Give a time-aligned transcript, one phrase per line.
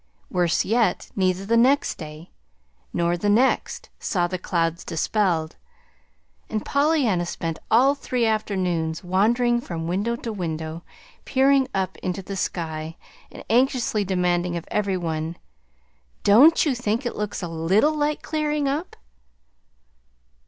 [0.31, 2.31] Worse yet, neither the next day
[2.91, 5.57] nor the next saw the clouds dispelled;
[6.49, 10.81] and Pollyanna spent all three afternoons wandering from window to window,
[11.23, 12.97] peering up into the sky,
[13.31, 15.37] and anxiously demanding of every one:
[16.23, 18.95] "DON'T you think it looks a LITTLE like clearing up?"